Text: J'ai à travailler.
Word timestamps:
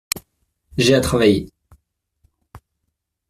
J'ai 0.79 0.95
à 0.95 0.99
travailler. 1.01 1.47